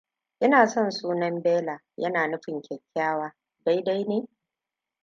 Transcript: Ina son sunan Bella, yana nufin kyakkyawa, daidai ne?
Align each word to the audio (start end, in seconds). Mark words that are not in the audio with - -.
Ina 0.45 0.67
son 0.67 0.91
sunan 0.91 1.41
Bella, 1.43 1.79
yana 1.97 2.27
nufin 2.27 2.61
kyakkyawa, 2.61 3.33
daidai 3.65 4.03
ne? 4.03 4.27